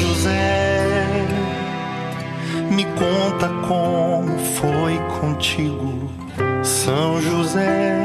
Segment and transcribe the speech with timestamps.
[0.00, 1.26] José,
[2.70, 6.10] me conta como foi contigo,
[6.62, 8.02] São José.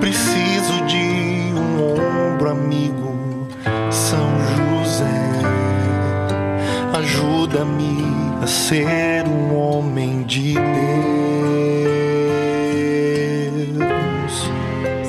[0.00, 3.48] Preciso de um ombro amigo,
[3.90, 5.04] São José.
[6.92, 8.04] Ajuda-me
[8.42, 10.68] a ser um homem de Deus.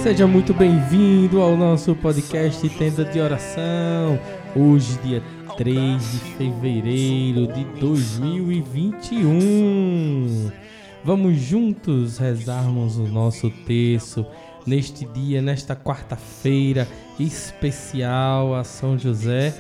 [0.02, 4.18] Seja muito bem-vindo ao nosso podcast Tenda de Oração.
[4.56, 5.22] Hoje, dia
[5.58, 10.52] 3 de fevereiro de 2021.
[11.04, 14.26] Vamos juntos rezarmos o nosso texto
[14.66, 16.88] neste dia, nesta quarta-feira
[17.20, 19.54] especial a São José.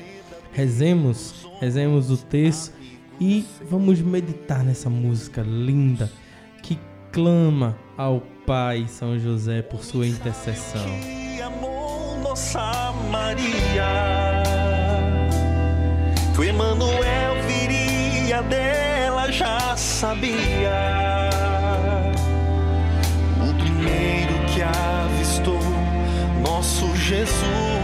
[0.52, 2.73] Rezemos, rezemos o texto
[3.19, 6.11] e vamos meditar nessa música linda
[6.63, 6.80] que
[7.11, 10.81] clama ao Pai São José por sua intercessão.
[11.02, 11.19] Que
[12.30, 14.09] nossa Maria,
[16.40, 21.30] que o Emanuel viria dela já sabia.
[23.42, 25.60] O primeiro que avistou
[26.42, 27.78] nosso Jesus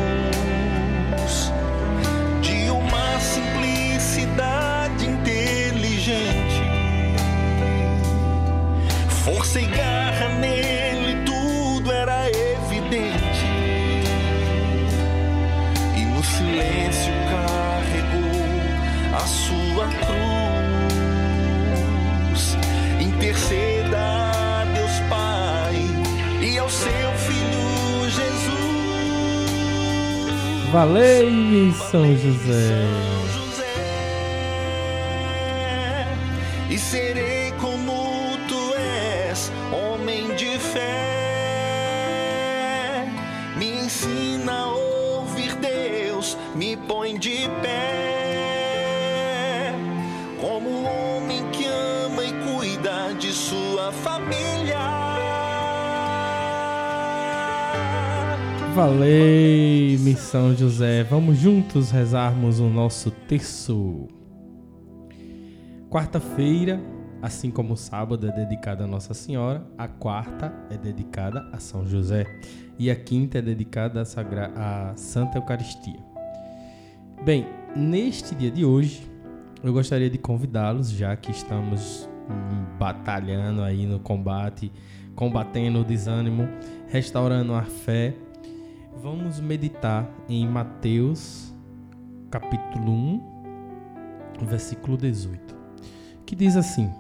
[30.75, 32.17] Valei-me, São.
[32.17, 32.85] José,
[58.75, 58.99] família.
[58.99, 61.03] Valei-me, São José.
[61.03, 64.07] Vamos juntos rezarmos o nosso terço.
[65.89, 66.81] Quarta-feira,
[67.21, 71.87] assim como o sábado é dedicada a Nossa Senhora, a quarta é dedicada a São
[71.87, 72.25] José
[72.77, 74.51] e a quinta é dedicada à, Sagra...
[74.55, 75.99] à Santa Eucaristia.
[77.23, 79.09] Bem, neste dia de hoje,
[79.63, 84.69] eu gostaria de convidá-los, já que estamos hum, batalhando aí no combate,
[85.15, 86.45] combatendo o desânimo,
[86.89, 88.13] restaurando a fé,
[89.01, 91.53] vamos meditar em Mateus,
[92.29, 93.21] capítulo 1,
[94.43, 95.55] versículo 18,
[96.25, 96.91] que diz assim: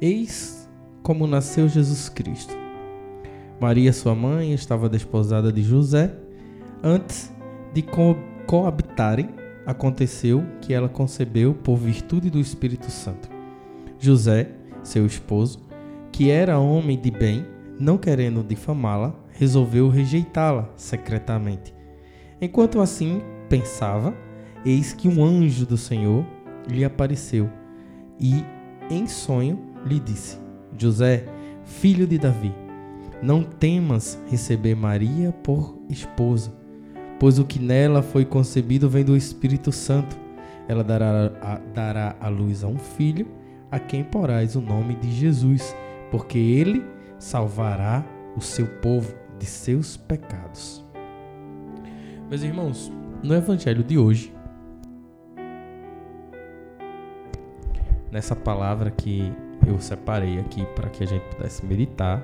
[0.00, 0.68] Eis
[1.02, 2.54] como nasceu Jesus Cristo.
[3.60, 6.12] Maria, sua mãe, estava desposada de José.
[6.82, 7.32] Antes
[7.72, 8.16] de co
[8.46, 9.30] coabitarem,
[9.64, 13.30] aconteceu que ela concebeu por virtude do Espírito Santo.
[14.00, 14.50] José,
[14.82, 15.60] seu esposo,
[16.10, 17.46] que era homem de bem,
[17.78, 21.74] não querendo difamá-la, resolveu rejeitá-la secretamente.
[22.40, 24.14] Enquanto assim pensava,
[24.64, 26.24] eis que um anjo do Senhor
[26.68, 27.50] lhe apareceu
[28.18, 28.44] e,
[28.90, 30.38] em sonho, lhe disse:
[30.78, 31.24] José,
[31.64, 32.54] filho de Davi,
[33.22, 36.52] não temas receber Maria por esposa,
[37.18, 40.20] pois o que nela foi concebido vem do Espírito Santo.
[40.68, 43.26] Ela dará a, dará a luz a um filho,
[43.72, 45.74] a quem porás o nome de Jesus,
[46.10, 46.84] porque ele
[47.18, 48.04] salvará
[48.36, 50.84] o seu povo de seus pecados.
[52.28, 54.30] Meus irmãos, no evangelho de hoje,
[58.10, 59.32] nessa palavra que
[59.66, 62.22] eu separei aqui para que a gente pudesse meditar,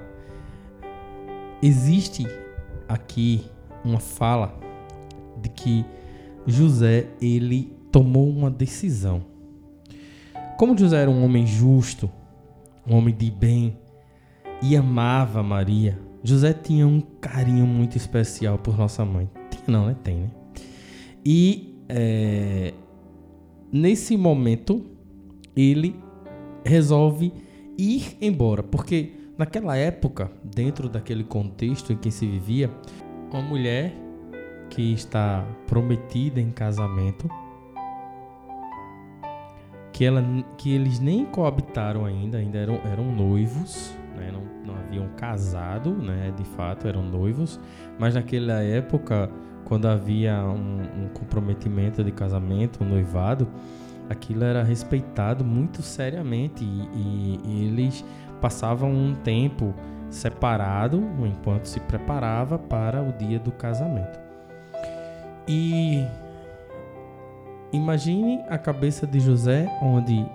[1.62, 2.26] existe
[2.86, 3.50] aqui
[3.82, 4.54] uma fala
[5.40, 5.86] de que
[6.46, 9.37] José ele tomou uma decisão.
[10.58, 12.10] Como José era um homem justo,
[12.84, 13.78] um homem de bem
[14.60, 19.30] e amava Maria, José tinha um carinho muito especial por nossa mãe.
[19.50, 19.96] Tinha não, né?
[20.02, 20.30] Tem, né?
[21.24, 22.74] E é,
[23.72, 24.84] nesse momento
[25.54, 25.94] ele
[26.64, 27.32] resolve
[27.78, 32.68] ir embora, porque naquela época, dentro daquele contexto em que se vivia,
[33.32, 33.94] uma mulher
[34.70, 37.30] que está prometida em casamento,
[39.98, 40.24] que, ela,
[40.56, 44.30] que eles nem coabitaram ainda, ainda eram, eram noivos, né?
[44.30, 46.32] não, não haviam casado, né?
[46.36, 47.58] de fato eram noivos,
[47.98, 49.28] mas naquela época,
[49.64, 53.48] quando havia um, um comprometimento de casamento, um noivado,
[54.08, 58.04] aquilo era respeitado muito seriamente e, e, eles
[58.40, 59.74] passavam um tempo
[60.10, 64.16] separado enquanto se preparava para o dia do casamento.
[65.48, 66.06] E
[67.72, 70.26] imagine a cabeça de José, onde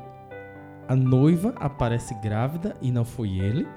[0.87, 3.67] a noiva aparece grávida e não foi ele.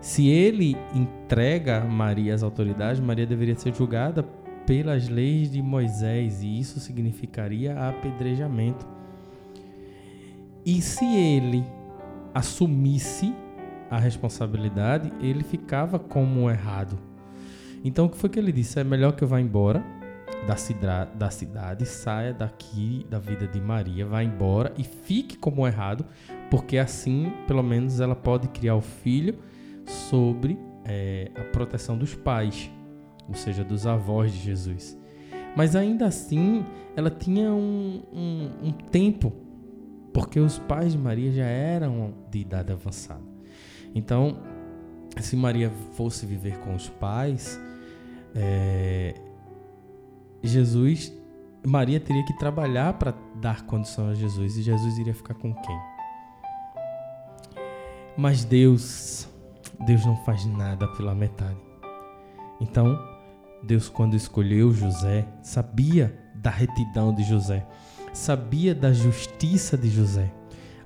[0.00, 4.22] Se ele entrega Maria às autoridades, Maria deveria ser julgada
[4.66, 8.86] pelas leis de Moisés e isso significaria apedrejamento.
[10.64, 11.64] E se ele
[12.34, 13.32] assumisse
[13.90, 16.98] a responsabilidade, ele ficava como errado.
[17.84, 18.80] Então o que foi que ele disse?
[18.80, 19.95] É melhor que eu vá embora
[20.46, 25.66] da, cidade, da cidade, saia daqui da vida de Maria, vá embora e fique como
[25.66, 26.06] errado,
[26.50, 29.38] porque assim, pelo menos, ela pode criar o filho
[29.84, 32.70] sobre é, a proteção dos pais,
[33.28, 34.96] ou seja, dos avós de Jesus.
[35.56, 36.64] Mas ainda assim,
[36.94, 39.32] ela tinha um, um, um tempo,
[40.12, 43.24] porque os pais de Maria já eram de idade avançada.
[43.94, 44.38] Então,
[45.20, 47.58] se Maria fosse viver com os pais,
[48.34, 49.14] é,
[50.46, 51.12] Jesus,
[51.66, 55.78] Maria teria que trabalhar para dar condição a Jesus e Jesus iria ficar com quem?
[58.16, 59.28] Mas Deus,
[59.84, 61.58] Deus não faz nada pela metade.
[62.60, 62.98] Então,
[63.62, 67.66] Deus, quando escolheu José, sabia da retidão de José,
[68.12, 70.32] sabia da justiça de José.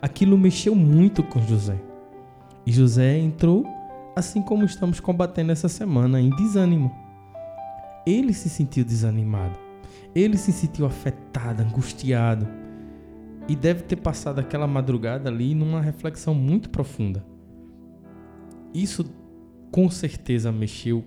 [0.01, 1.81] Aquilo mexeu muito com José.
[2.67, 3.67] E José entrou,
[4.17, 6.91] assim como estamos combatendo essa semana, em desânimo.
[8.06, 9.58] Ele se sentiu desanimado.
[10.14, 12.47] Ele se sentiu afetado, angustiado.
[13.49, 17.25] E deve ter passado aquela madrugada ali numa reflexão muito profunda.
[18.73, 19.05] Isso
[19.70, 21.05] com certeza mexeu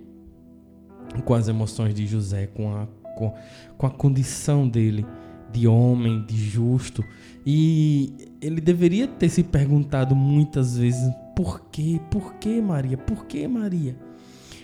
[1.26, 3.34] com as emoções de José, com a, com,
[3.78, 5.06] com a condição dele
[5.52, 7.04] de homem, de justo.
[7.46, 12.02] E ele deveria ter se perguntado muitas vezes: por quê?
[12.10, 12.98] Por que Maria?
[12.98, 13.96] Por que Maria?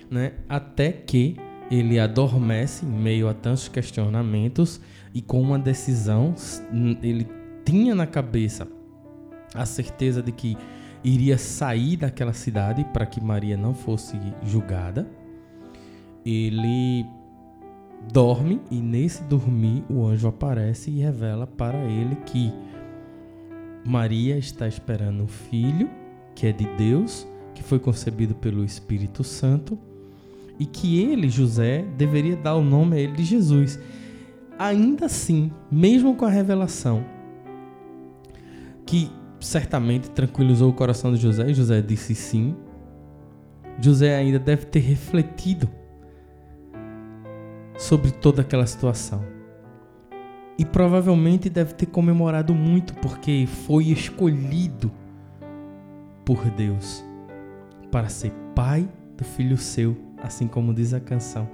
[0.09, 0.33] Né?
[0.49, 1.37] Até que
[1.69, 4.81] ele adormece em meio a tantos questionamentos
[5.13, 6.33] e com uma decisão,
[7.01, 7.27] ele
[7.63, 8.67] tinha na cabeça
[9.53, 10.57] a certeza de que
[11.03, 15.07] iria sair daquela cidade para que Maria não fosse julgada.
[16.25, 17.05] Ele
[18.11, 22.51] dorme e nesse dormir o anjo aparece e revela para ele que
[23.85, 25.89] Maria está esperando um filho
[26.35, 29.77] que é de Deus, que foi concebido pelo Espírito Santo
[30.59, 33.79] e que ele, José, deveria dar o nome a ele de Jesus.
[34.57, 37.05] Ainda assim, mesmo com a revelação,
[38.85, 39.09] que
[39.39, 42.55] certamente tranquilizou o coração de José, e José disse sim,
[43.79, 45.69] José ainda deve ter refletido
[47.77, 49.23] sobre toda aquela situação.
[50.57, 54.91] E provavelmente deve ter comemorado muito porque foi escolhido
[56.25, 57.01] por Deus
[57.89, 61.49] para ser pai do filho seu assim como diz a canção.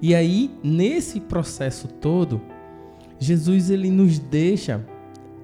[0.00, 2.40] E aí, nesse processo todo,
[3.18, 4.84] Jesus ele nos deixa.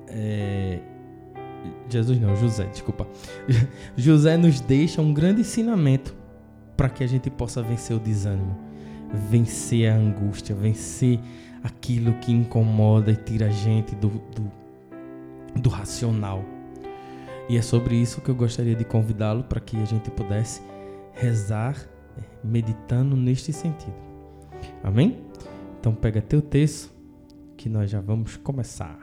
[0.09, 0.81] É,
[1.89, 3.07] Jesus não, José, desculpa.
[3.97, 6.15] José nos deixa um grande ensinamento
[6.77, 8.59] para que a gente possa vencer o desânimo,
[9.31, 11.21] vencer a angústia, vencer
[11.63, 14.51] aquilo que incomoda e tira a gente do, do,
[15.61, 16.45] do racional.
[17.49, 20.63] E é sobre isso que eu gostaria de convidá-lo para que a gente pudesse
[21.13, 21.77] rezar
[22.43, 23.95] meditando neste sentido.
[24.83, 25.19] Amém?
[25.81, 26.93] Então pega teu texto
[27.57, 28.99] que nós já vamos começar.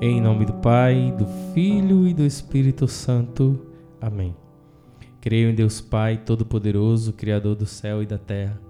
[0.00, 3.58] Em nome do Pai, do Filho e do Espírito Santo.
[3.98, 4.36] Amém.
[5.24, 8.60] Creio em Deus Pai Todo-Poderoso, Criador do céu e da terra,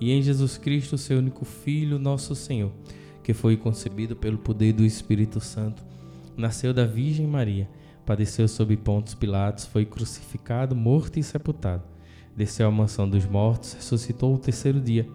[0.00, 2.70] e em Jesus Cristo, seu único Filho, nosso Senhor,
[3.20, 5.82] que foi concebido pelo poder do Espírito Santo,
[6.36, 7.68] nasceu da Virgem Maria,
[8.06, 11.82] padeceu sob Pontos Pilatos, foi crucificado, morto e sepultado,
[12.36, 15.08] desceu à mansão dos mortos, ressuscitou o terceiro dia,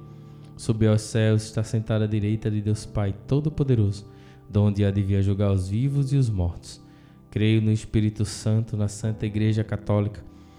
[0.58, 4.06] subiu aos céus, está sentado à direita de Deus Pai Todo-Poderoso,
[4.50, 6.84] donde há de vir julgar os vivos e os mortos.
[7.32, 10.28] Creio no Espírito Santo, na Santa Igreja Católica,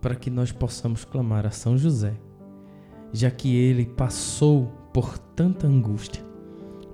[0.00, 2.14] para que nós possamos clamar a São José,
[3.12, 6.24] já que ele passou por tanta angústia,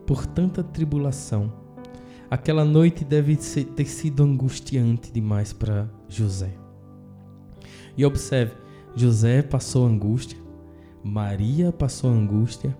[0.06, 1.52] por tanta tribulação.
[2.30, 6.52] Aquela noite deve ter sido angustiante demais para José.
[7.96, 8.54] E observe,
[8.96, 10.38] José passou angústia,
[11.02, 12.76] Maria passou angústia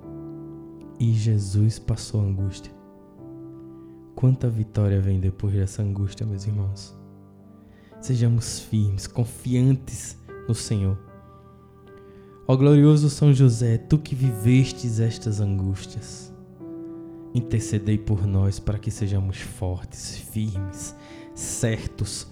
[0.98, 2.72] e Jesus passou angústia.
[4.14, 7.03] Quanta vitória vem depois dessa angústia, meus irmãos.
[8.04, 10.98] Sejamos firmes, confiantes no Senhor.
[12.46, 16.30] Ó glorioso São José, tu que vivestes estas angústias,
[17.34, 20.94] intercedei por nós para que sejamos fortes, firmes,
[21.34, 22.26] certos,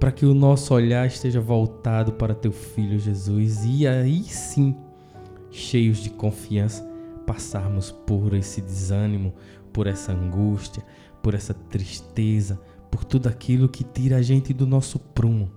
[0.00, 4.74] para que o nosso olhar esteja voltado para teu filho Jesus e aí sim,
[5.52, 6.82] cheios de confiança,
[7.24, 9.34] passarmos por esse desânimo,
[9.72, 10.84] por essa angústia,
[11.22, 12.60] por essa tristeza,
[12.94, 15.50] por tudo aquilo que tira a gente do nosso prumo,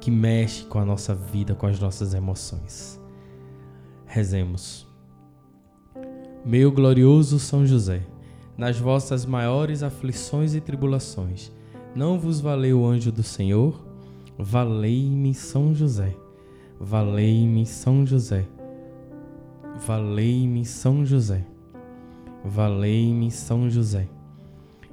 [0.00, 3.00] que mexe com a nossa vida, com as nossas emoções.
[4.06, 4.86] Rezemos.
[6.46, 8.06] Meu glorioso São José,
[8.56, 11.50] nas vossas maiores aflições e tribulações,
[11.92, 13.84] não vos valeu o anjo do Senhor?
[14.38, 16.14] Valei-me São José.
[16.78, 18.46] Valei-me São José.
[19.84, 21.44] Valei-me São José.
[22.44, 24.08] Valei-me São José.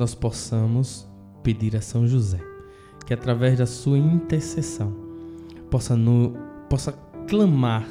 [0.00, 1.06] nós possamos
[1.42, 2.40] pedir a São José
[3.06, 4.94] que através da sua intercessão
[5.70, 6.32] possa, no,
[6.70, 6.92] possa
[7.28, 7.86] clamar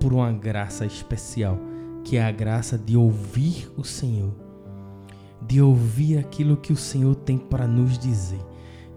[0.00, 1.58] por uma graça especial,
[2.04, 4.32] que é a graça de ouvir o Senhor,
[5.46, 8.40] de ouvir aquilo que o Senhor tem para nos dizer,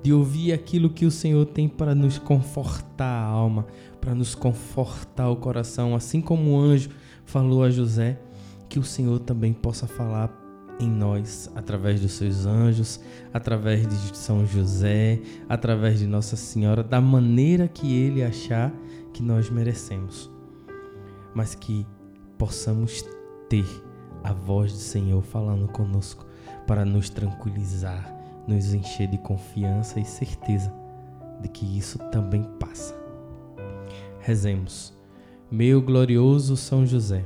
[0.01, 3.67] de ouvir aquilo que o Senhor tem para nos confortar a alma,
[3.99, 6.89] para nos confortar o coração, assim como o anjo
[7.25, 8.17] falou a José,
[8.69, 10.42] que o Senhor também possa falar
[10.79, 12.99] em nós através dos seus anjos,
[13.33, 18.73] através de São José, através de Nossa Senhora, da maneira que ele achar
[19.13, 20.29] que nós merecemos.
[21.33, 21.85] Mas que
[22.37, 23.05] possamos
[23.49, 23.65] ter
[24.23, 26.25] a voz do Senhor falando conosco
[26.65, 28.13] para nos tranquilizar,
[28.47, 30.73] nos encher de confiança e certeza
[31.41, 32.95] de que isso também passa.
[34.19, 34.93] Rezemos.
[35.51, 37.25] Meu glorioso São José,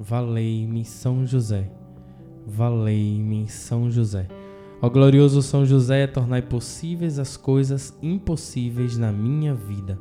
[0.00, 1.70] Valei-me São José.
[2.46, 4.28] Valei-me São José.
[4.80, 9.98] Ó glorioso São José, tornai possíveis as coisas impossíveis na minha vida.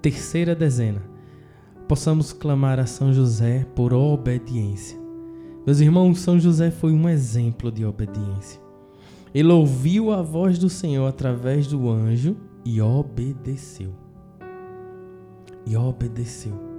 [0.00, 1.02] Terceira dezena.
[1.88, 4.98] Possamos clamar a São José por obediência.
[5.66, 8.60] Meus irmãos, São José foi um exemplo de obediência.
[9.34, 13.92] Ele ouviu a voz do Senhor através do anjo e obedeceu.
[15.66, 16.71] E obedeceu.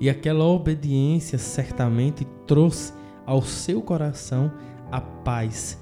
[0.00, 2.92] E aquela obediência certamente trouxe
[3.26, 4.52] ao seu coração
[4.90, 5.78] a paz.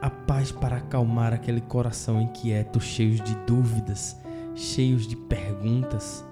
[0.00, 4.16] A paz para acalmar aquele coração inquieto, cheio de dúvidas,
[4.54, 6.24] cheios de perguntas.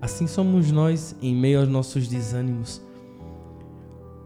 [0.00, 2.80] Assim somos nós em meio aos nossos desânimos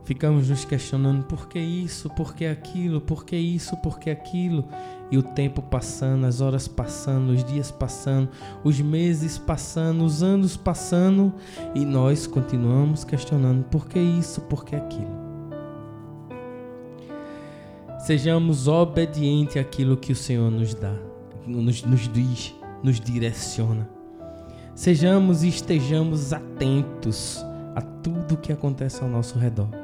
[0.04, 4.64] Ficamos nos questionando por que isso, por que aquilo, por que isso, por que aquilo.
[5.12, 8.28] E o tempo passando, as horas passando, os dias passando,
[8.64, 11.32] os meses passando, os anos passando,
[11.75, 15.23] e nós continuamos questionando por que isso, por que aquilo.
[18.00, 20.94] Sejamos obedientes àquilo que o Senhor nos dá,
[21.47, 23.88] nos, nos diz, nos direciona.
[24.75, 27.44] Sejamos e estejamos atentos
[27.76, 29.82] a tudo que acontece ao nosso redor.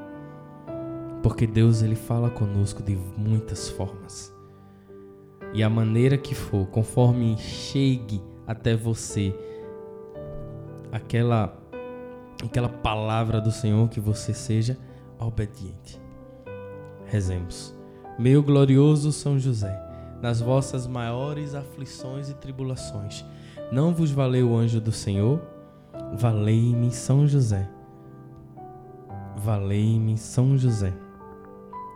[1.28, 4.34] Porque Deus ele fala conosco de muitas formas.
[5.52, 9.38] E a maneira que for, conforme chegue até você
[10.90, 11.54] aquela
[12.42, 14.78] aquela palavra do Senhor que você seja
[15.18, 16.00] obediente.
[17.04, 17.76] Rezemos.
[18.18, 19.78] Meu glorioso São José,
[20.22, 23.22] nas vossas maiores aflições e tribulações,
[23.70, 25.42] não vos valeu o anjo do Senhor?
[26.14, 27.68] Valei-me São José.
[29.36, 30.94] Valei-me São José.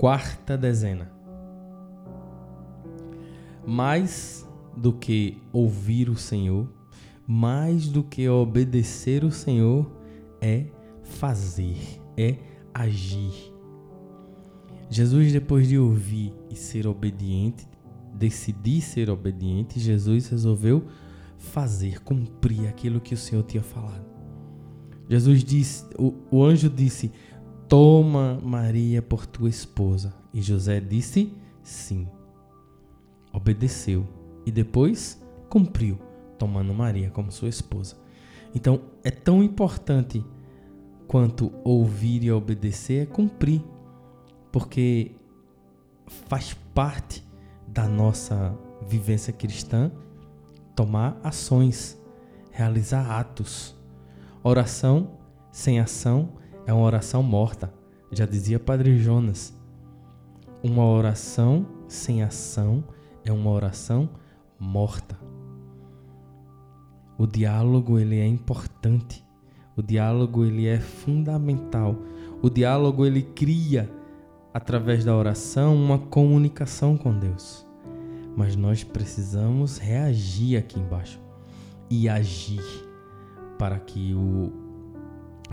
[0.00, 1.12] Quarta dezena.
[3.66, 6.66] Mais do que ouvir o Senhor,
[7.26, 9.92] mais do que obedecer o Senhor,
[10.40, 10.64] é
[11.02, 11.76] fazer,
[12.16, 12.38] é
[12.72, 13.52] agir.
[14.88, 17.68] Jesus, depois de ouvir e ser obediente,
[18.14, 20.86] decidir ser obediente, Jesus resolveu
[21.36, 24.08] fazer, cumprir aquilo que o Senhor tinha falado.
[25.10, 27.12] Jesus disse, o, o anjo disse:
[27.70, 30.12] Toma Maria por tua esposa.
[30.34, 32.08] E José disse: Sim.
[33.32, 34.04] Obedeceu
[34.44, 35.96] e depois cumpriu,
[36.36, 37.96] tomando Maria como sua esposa.
[38.52, 40.24] Então, é tão importante
[41.06, 43.62] quanto ouvir e obedecer é cumprir,
[44.50, 45.12] porque
[46.26, 47.24] faz parte
[47.68, 48.52] da nossa
[48.84, 49.92] vivência cristã
[50.74, 51.96] tomar ações,
[52.50, 53.76] realizar atos.
[54.42, 55.12] Oração
[55.52, 57.72] sem ação é uma oração morta,
[58.12, 59.56] já dizia Padre Jonas.
[60.62, 62.84] Uma oração sem ação
[63.24, 64.08] é uma oração
[64.58, 65.18] morta.
[67.18, 69.24] O diálogo ele é importante.
[69.76, 71.96] O diálogo ele é fundamental.
[72.42, 73.90] O diálogo ele cria
[74.52, 77.66] através da oração uma comunicação com Deus.
[78.36, 81.20] Mas nós precisamos reagir aqui embaixo
[81.88, 82.62] e agir
[83.58, 84.69] para que o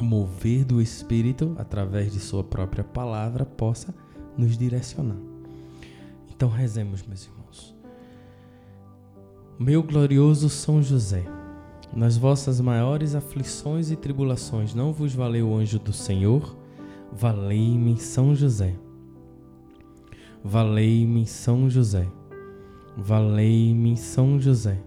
[0.03, 3.93] mover do Espírito, através de Sua própria palavra, possa
[4.37, 5.17] nos direcionar.
[6.29, 7.75] Então rezemos, meus irmãos.
[9.59, 11.25] Meu glorioso São José
[11.95, 16.55] nas vossas maiores aflições e tribulações não vos valeu o anjo do Senhor?
[17.11, 18.75] Valei-me São José.
[20.43, 22.07] Valei-me São José.
[22.95, 24.79] Valei-me São José.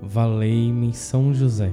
[0.00, 1.72] Valei-me São José.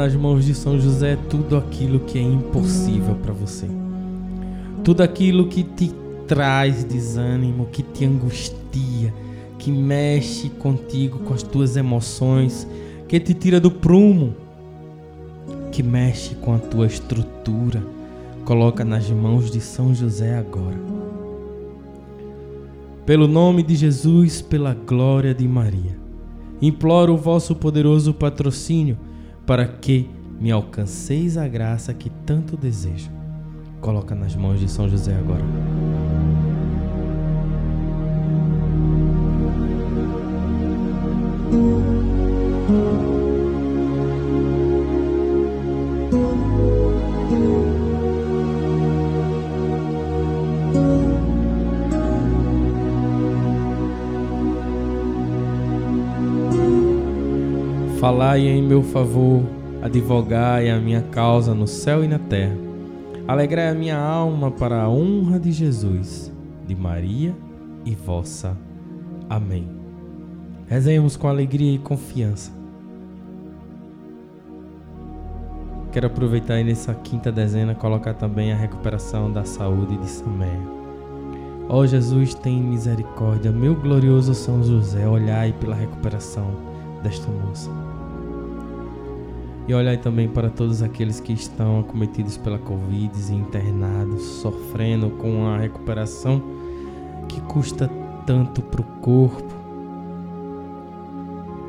[0.00, 3.66] Nas mãos de São José tudo aquilo que é impossível para você.
[4.82, 5.92] Tudo aquilo que te
[6.26, 9.12] traz desânimo, que te angustia,
[9.58, 12.66] que mexe contigo, com as tuas emoções,
[13.06, 14.34] que te tira do prumo,
[15.70, 17.82] que mexe com a tua estrutura.
[18.46, 20.80] Coloca nas mãos de São José agora.
[23.04, 25.98] Pelo nome de Jesus, pela glória de Maria,
[26.62, 28.96] imploro o vosso poderoso patrocínio
[29.50, 30.08] para que
[30.40, 33.10] me alcanceis a graça que tanto desejo.
[33.80, 35.42] Coloca nas mãos de São José agora.
[58.00, 59.42] Falai em meu favor,
[59.82, 62.56] advogai a minha causa no céu e na terra.
[63.28, 66.32] Alegrai a minha alma para a honra de Jesus,
[66.66, 67.36] de Maria
[67.84, 68.56] e vossa.
[69.28, 69.68] Amém.
[70.66, 72.50] Rezemos com alegria e confiança.
[75.92, 80.80] Quero aproveitar aí nessa quinta dezena colocar também a recuperação da saúde de Saméia.
[81.68, 86.50] Ó Jesus, tem misericórdia, meu glorioso São José, olhai pela recuperação
[87.02, 87.89] desta moça.
[89.70, 95.46] E olhai também para todos aqueles que estão acometidos pela Covid e internados, sofrendo com
[95.46, 96.42] a recuperação
[97.28, 97.88] que custa
[98.26, 99.54] tanto para o corpo,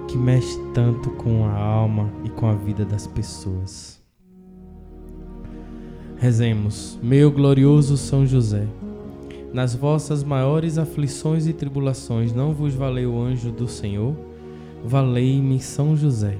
[0.07, 4.01] que mexe tanto com a alma e com a vida das pessoas.
[6.17, 8.65] Rezemos, meu glorioso São José,
[9.53, 14.15] nas vossas maiores aflições e tribulações não vos valeu o anjo do Senhor?
[14.83, 16.39] Valei-me São José.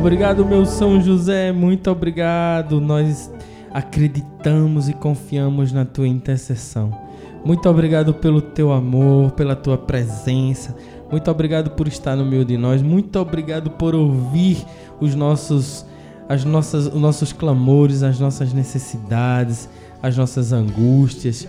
[0.00, 2.80] Obrigado, meu São José, muito obrigado.
[2.80, 3.30] Nós
[3.70, 6.98] acreditamos e confiamos na tua intercessão.
[7.44, 10.74] Muito obrigado pelo teu amor, pela tua presença.
[11.10, 12.80] Muito obrigado por estar no meio de nós.
[12.80, 14.64] Muito obrigado por ouvir
[14.98, 15.84] os nossos,
[16.26, 19.68] as nossas, os nossos clamores, as nossas necessidades,
[20.02, 21.46] as nossas angústias.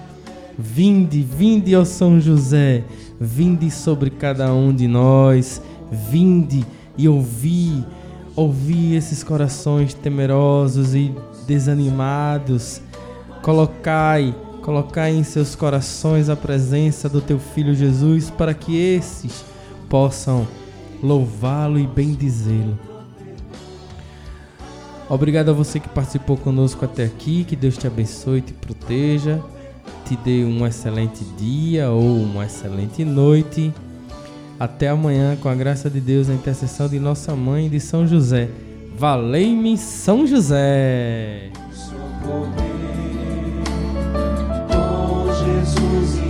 [0.59, 2.83] Vinde, vinde ao São José,
[3.17, 6.65] vinde sobre cada um de nós, vinde
[6.97, 7.81] e ouvi
[8.41, 11.13] ouvir esses corações temerosos e
[11.47, 12.81] desanimados.
[13.41, 19.43] Colocai, colocai em seus corações a presença do teu filho Jesus para que esses
[19.89, 20.47] possam
[21.01, 22.77] louvá-lo e bendizê-lo.
[25.09, 27.43] Obrigado a você que participou conosco até aqui.
[27.43, 29.41] Que Deus te abençoe e te proteja.
[30.05, 33.73] Te dê um excelente dia ou uma excelente noite.
[34.61, 38.47] Até amanhã, com a graça de Deus, a intercessão de nossa mãe de São José.
[38.95, 41.49] Valei-me São José!
[44.69, 46.20] Oh Jesus.